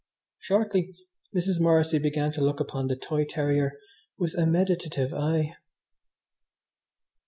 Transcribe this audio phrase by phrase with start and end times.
[0.39, 0.95] Shortly
[1.35, 1.61] Mrs.
[1.61, 3.73] Morrissy began to look upon the toy terrier
[4.17, 5.53] with a meditative eye.